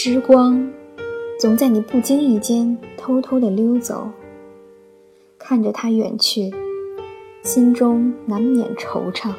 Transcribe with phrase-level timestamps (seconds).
[0.00, 0.70] 时光
[1.40, 4.08] 总在你不经意间偷偷的溜走，
[5.36, 6.54] 看着它远去，
[7.42, 9.32] 心中难免惆怅。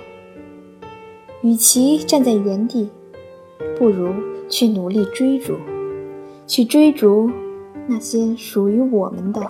[1.43, 2.89] 与其站在原地，
[3.77, 4.13] 不如
[4.49, 5.55] 去努力追逐，
[6.45, 7.31] 去追逐
[7.87, 9.41] 那些属于我们的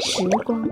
[0.00, 0.68] 时光。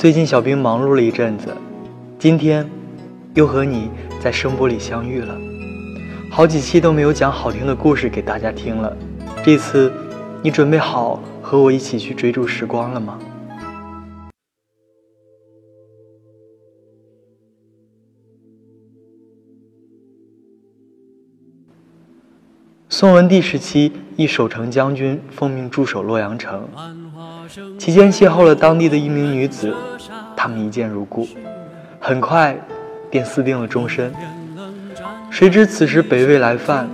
[0.00, 1.54] 最近小兵忙碌了一阵子，
[2.18, 2.66] 今天
[3.34, 5.38] 又和你在声波里相遇了。
[6.30, 8.96] 好几期都没有讲好听的故事给大家听了，
[9.44, 9.92] 这次
[10.42, 13.18] 你准备好和我一起去追逐时光了吗？
[22.88, 26.66] 宋文帝时期，一守城将军奉命驻守洛阳城。
[27.78, 29.74] 期间邂逅了当地的一名女子，
[30.36, 31.26] 他们一见如故，
[31.98, 32.56] 很快
[33.10, 34.12] 便私定了终身。
[35.30, 36.88] 谁知此时北魏来犯，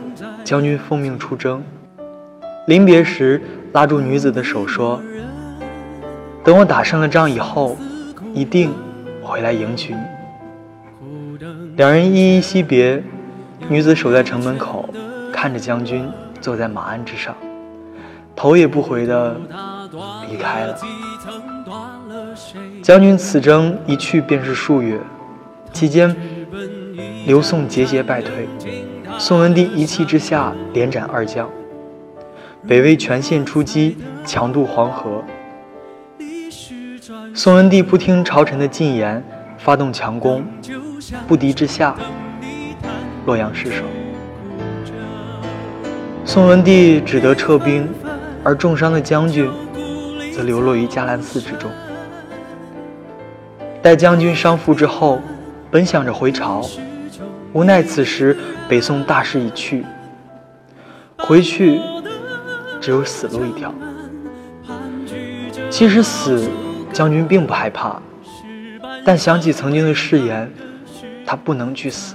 [0.45, 1.63] 将军奉命出征，
[2.67, 5.01] 临别时拉住女子的手说
[6.43, 7.77] ：“等我打胜了仗以后，
[8.33, 8.73] 一定
[9.23, 10.01] 回来迎娶你。”
[11.77, 13.03] 两人依依惜别，
[13.69, 14.89] 女子守在城门口，
[15.33, 16.09] 看着将军
[16.41, 17.35] 坐在马鞍之上，
[18.35, 19.37] 头也不回的。
[20.31, 20.79] 离开了。
[22.83, 24.99] 将军此征一去便是数月，
[25.73, 26.15] 期间
[27.27, 28.49] 刘宋节节败退。
[29.19, 31.49] 宋文帝一气之下连斩二将，
[32.69, 35.25] 北魏全线出击，强渡黄河。
[37.35, 39.23] 宋文帝不听朝臣的进言，
[39.59, 40.45] 发动强攻，
[41.27, 41.97] 不敌之下，
[43.25, 43.85] 洛阳失守。
[46.25, 47.89] 宋文帝只得撤兵，
[48.47, 49.51] 而重伤的将军。
[50.37, 51.71] 则流落于迦兰寺之中。
[53.81, 55.19] 待将军伤复之后，
[55.71, 56.61] 本想着回朝，
[57.55, 58.37] 无奈此时
[58.69, 59.83] 北宋大势已去，
[61.17, 61.81] 回去
[62.83, 63.73] 只有死路一条。
[65.71, 66.51] 其实死，
[66.93, 67.99] 将军并不害怕，
[69.07, 70.53] 但想起曾经的誓言，
[71.25, 72.15] 他不能去死。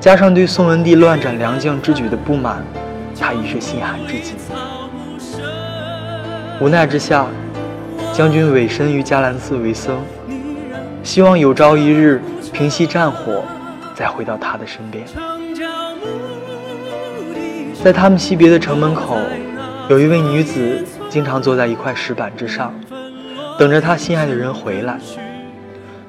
[0.00, 2.64] 加上对宋文帝乱斩良将之举的不满，
[3.18, 4.34] 他已是心寒至极。
[6.60, 7.26] 无奈之下，
[8.12, 9.96] 将军委身于迦兰寺为僧，
[11.02, 12.20] 希望有朝一日
[12.52, 13.42] 平息战火，
[13.94, 15.04] 再回到他的身边。
[17.82, 19.18] 在他们惜别的城门口，
[19.88, 22.72] 有一位女子经常坐在一块石板之上，
[23.58, 24.98] 等着她心爱的人回来。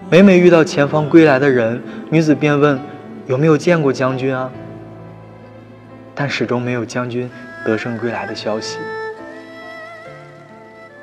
[0.10, 1.82] 每每遇到前方归来的人，
[2.12, 2.80] 女子便问
[3.26, 4.52] ：“有没有见过将军啊？”
[6.16, 7.30] 但始终没有将军
[7.66, 8.78] 得胜归来的消息。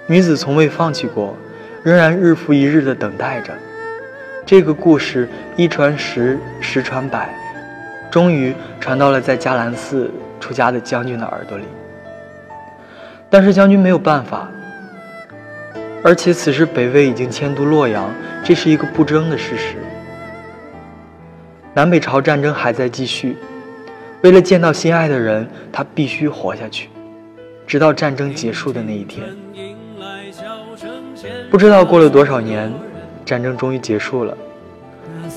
[0.06, 1.36] 女子从未放弃过，
[1.82, 3.52] 仍然日复一日地等待着。
[4.44, 7.32] 这个故事一传十，十传百，
[8.10, 10.10] 终于传到了在迦兰寺
[10.40, 11.64] 出家的将军的耳朵里。
[13.28, 14.48] 但是将军没有办法，
[16.02, 18.12] 而且此时北魏已经迁都洛阳，
[18.44, 19.76] 这是一个不争的事实。
[21.72, 23.36] 南北朝战争还在继续，
[24.22, 26.90] 为了见到心爱的人，他必须活下去，
[27.66, 29.24] 直到战争结束的那一天。
[31.50, 32.72] 不知道过了多少年，
[33.24, 34.36] 战争终于结束了。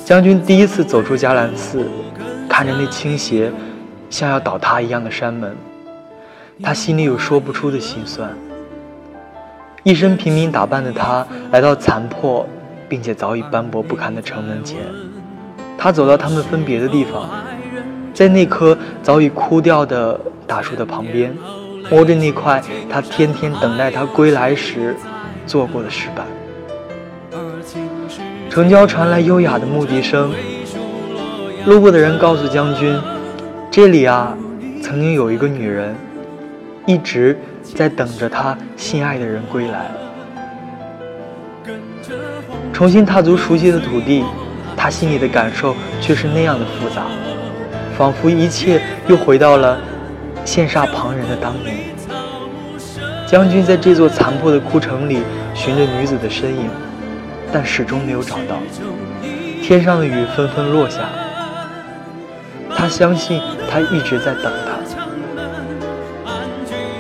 [0.04, 1.88] 将军第一次走出迦兰寺，
[2.50, 3.50] 看着那倾斜、
[4.10, 5.56] 像要倒塌一样的山门，
[6.62, 8.30] 他心里有说不出的心酸。
[9.84, 12.46] 一身平民打扮的他，来到残破
[12.90, 14.78] 并且早已斑驳不堪的城门前。
[15.78, 17.30] 他走到他们分别的地方，
[18.14, 21.36] 在那棵早已枯掉的大树的旁边，
[21.90, 24.96] 摸着那块他天天等待他归来时。
[25.46, 26.26] 做过的石板，
[28.50, 30.32] 城郊传来优雅的牧笛声。
[31.66, 32.98] 路过的人告诉将军
[33.70, 34.38] ：“这里啊，
[34.82, 35.94] 曾经有一个女人，
[36.86, 37.38] 一直
[37.76, 39.92] 在等着他心爱的人归来。”
[42.72, 44.24] 重新踏足熟悉的土地，
[44.78, 47.04] 他心里的感受却是那样的复杂，
[47.98, 49.78] 仿佛一切又回到了
[50.46, 51.78] 羡煞旁人的当年。
[53.28, 55.24] 将军在这座残破的枯城里
[55.56, 56.70] 寻着女子的身影，
[57.52, 58.58] 但始终没有找到。
[59.62, 61.10] 天上的雨纷纷落下，
[62.76, 64.74] 他相信他一直在等他。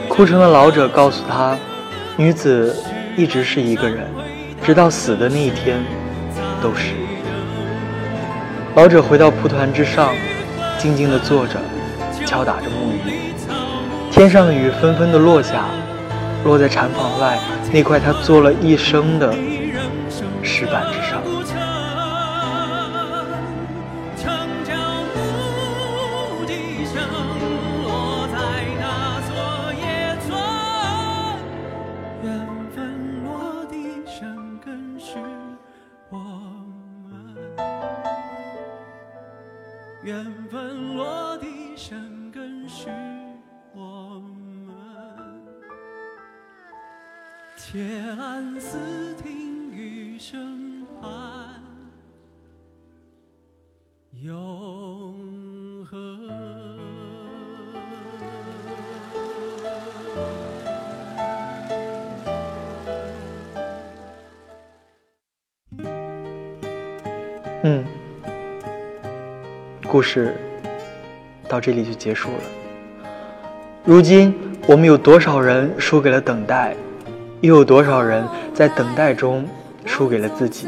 [0.07, 1.57] 枯城的老者告诉他，
[2.15, 2.75] 女子
[3.17, 4.07] 一直是一个人，
[4.63, 5.83] 直到死的那一天，
[6.61, 6.93] 都是。
[8.75, 10.09] 老者回到蒲团之上，
[10.83, 11.53] 静静地坐着，
[12.25, 13.31] 敲打着木鱼。
[14.11, 15.63] 天上的雨纷纷地落下。
[16.43, 17.39] 落在禅房外
[17.71, 19.33] 那块他做了一生的
[20.41, 21.02] 石板上
[40.03, 41.47] 缘分落地
[41.77, 42.89] 生根是
[43.73, 44.21] 我
[44.65, 44.75] 们。
[47.55, 47.81] 铁
[48.17, 51.63] 栏似听雨声盼
[54.11, 56.29] 永恒。
[67.63, 68.02] 嗯。
[69.93, 70.35] 故事
[71.47, 73.03] 到这里就结束了。
[73.85, 74.33] 如今，
[74.65, 76.75] 我们有多少人输给了等待，
[77.41, 79.47] 又有多少人在等待中
[79.85, 80.67] 输给了自己？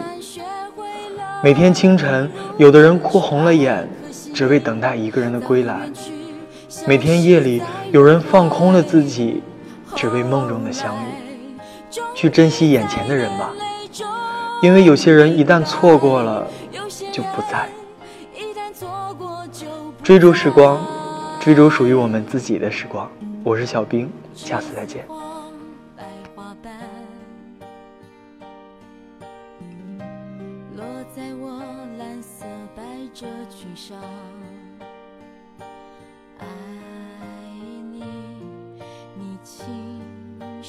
[1.44, 3.90] 每天清晨，有的人哭红了眼，
[4.32, 5.78] 只为等待一个人的归来；
[6.86, 9.42] 每天夜里，有人放空了自己，
[9.96, 12.00] 只为梦中的相遇。
[12.14, 13.52] 去珍惜眼前的人吧，
[14.62, 16.48] 因为有些人一旦错过了。
[17.12, 17.68] 就不在。
[20.06, 20.86] 追逐时光，
[21.40, 23.10] 追逐属于我们自己的时光。
[23.44, 25.04] 我是小兵，下次再见。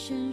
[0.09, 0.33] 仲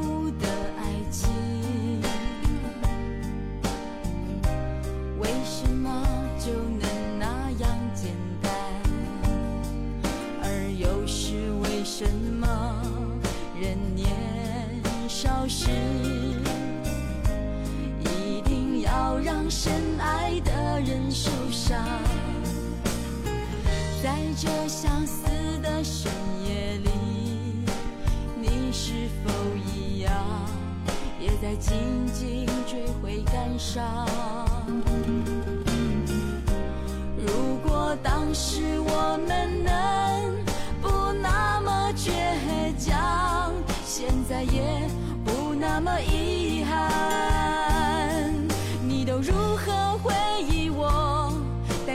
[24.39, 25.25] 这相思
[25.61, 26.11] 的深
[26.45, 26.89] 夜里，
[28.39, 29.29] 你是否
[29.73, 30.11] 一样，
[31.19, 34.07] 也在静静追悔感伤？
[37.17, 39.71] 如果当时我们能
[40.81, 42.09] 不那么倔
[42.79, 43.53] 强，
[43.85, 44.87] 现在也
[45.25, 48.33] 不那么遗憾，
[48.87, 50.13] 你都如何回
[50.47, 50.50] 忆？